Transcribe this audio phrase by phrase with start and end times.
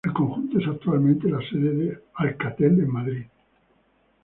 [0.03, 3.23] El conjunto es actualmente la sede de Alcatel en Madrid.